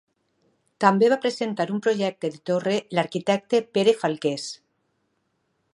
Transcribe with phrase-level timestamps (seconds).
[0.85, 4.49] També va presentar un projecte de torre l'arquitecte Pere Falqués.